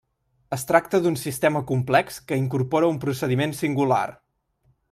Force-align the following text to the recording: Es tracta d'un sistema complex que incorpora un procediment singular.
Es 0.55 0.63
tracta 0.69 0.99
d'un 1.03 1.17
sistema 1.23 1.61
complex 1.73 2.19
que 2.31 2.41
incorpora 2.47 2.93
un 2.95 3.01
procediment 3.07 3.57
singular. 3.63 4.05